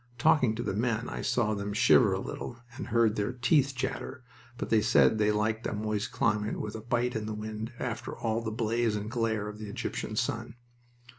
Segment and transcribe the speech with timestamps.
[0.17, 4.23] Talking to the men, I saw them shiver a little and heard their teeth chatter,
[4.57, 8.17] but they said they liked a moist climate with a bite in the wind, after
[8.17, 10.55] all the blaze and glare of the Egyptian sun.